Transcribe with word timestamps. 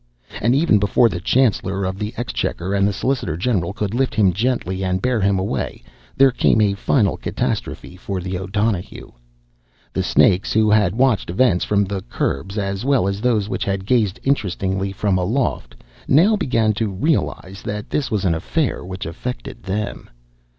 And, 0.41 0.55
even 0.55 0.79
before 0.79 1.09
the 1.09 1.19
Chancellor 1.19 1.85
of 1.85 1.99
the 1.99 2.11
Exchequer 2.17 2.73
and 2.73 2.87
the 2.87 2.91
solicitor 2.91 3.37
general 3.37 3.71
could 3.71 3.93
lift 3.93 4.15
him 4.15 4.33
gently 4.33 4.83
and 4.83 4.99
bear 4.99 5.21
him 5.21 5.37
away, 5.37 5.83
there 6.17 6.31
came 6.31 6.59
a 6.59 6.73
final 6.73 7.17
catastrophe, 7.17 7.97
for 7.97 8.19
the 8.19 8.39
O'Donohue. 8.39 9.11
The 9.93 10.01
snakes 10.01 10.53
who 10.53 10.71
had 10.71 10.95
watched 10.95 11.29
events 11.29 11.65
from 11.65 11.83
the 11.85 12.01
curbs, 12.01 12.57
as 12.57 12.83
well 12.83 13.07
as 13.07 13.21
those 13.21 13.47
which 13.47 13.65
had 13.65 13.85
gazed 13.85 14.19
interestedly 14.23 14.91
from 14.91 15.19
aloft, 15.19 15.75
now 16.07 16.35
began 16.35 16.73
to 16.81 16.91
realize 16.91 17.61
that 17.61 17.91
this 17.91 18.09
was 18.09 18.25
an 18.25 18.33
affair 18.33 18.83
which 18.83 19.05
affected 19.05 19.61
them. 19.61 20.09